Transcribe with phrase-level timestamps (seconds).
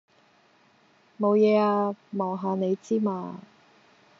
[1.19, 1.95] 無野呀！
[2.13, 3.39] 望下你之嘛。